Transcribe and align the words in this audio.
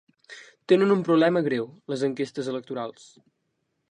Tenen 0.71 0.93
un 0.95 1.03
problema 1.09 1.43
greu, 1.49 1.69
les 1.93 2.05
enquestes 2.09 2.51
electorals. 2.55 3.07